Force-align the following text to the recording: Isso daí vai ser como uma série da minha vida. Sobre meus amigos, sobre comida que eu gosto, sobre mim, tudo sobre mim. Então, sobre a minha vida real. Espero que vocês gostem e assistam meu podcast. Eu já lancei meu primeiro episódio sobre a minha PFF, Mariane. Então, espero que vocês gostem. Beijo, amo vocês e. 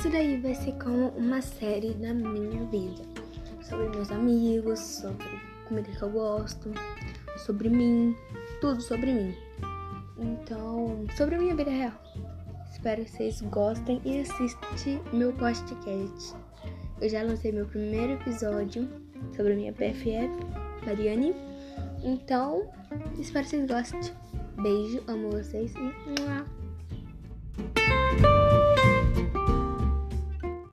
Isso 0.00 0.08
daí 0.08 0.38
vai 0.38 0.54
ser 0.54 0.72
como 0.82 1.08
uma 1.08 1.42
série 1.42 1.92
da 1.92 2.14
minha 2.14 2.64
vida. 2.68 3.02
Sobre 3.60 3.86
meus 3.90 4.10
amigos, 4.10 4.78
sobre 4.80 5.26
comida 5.68 5.90
que 5.90 6.00
eu 6.00 6.08
gosto, 6.08 6.72
sobre 7.44 7.68
mim, 7.68 8.16
tudo 8.62 8.80
sobre 8.80 9.12
mim. 9.12 9.34
Então, 10.16 11.04
sobre 11.14 11.34
a 11.34 11.38
minha 11.38 11.54
vida 11.54 11.70
real. 11.70 11.92
Espero 12.72 13.04
que 13.04 13.10
vocês 13.10 13.42
gostem 13.42 14.00
e 14.06 14.22
assistam 14.22 15.02
meu 15.12 15.34
podcast. 15.34 16.34
Eu 16.98 17.08
já 17.10 17.22
lancei 17.22 17.52
meu 17.52 17.66
primeiro 17.66 18.14
episódio 18.14 18.88
sobre 19.36 19.52
a 19.52 19.56
minha 19.56 19.72
PFF, 19.74 20.30
Mariane. 20.86 21.34
Então, 22.02 22.70
espero 23.18 23.44
que 23.44 23.50
vocês 23.50 23.68
gostem. 23.68 24.00
Beijo, 24.62 25.02
amo 25.08 25.30
vocês 25.30 25.74
e. 25.74 26.69